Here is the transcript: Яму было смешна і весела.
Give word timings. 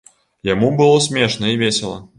Яму 0.49 0.71
было 0.81 0.97
смешна 1.07 1.55
і 1.57 1.65
весела. 1.67 2.07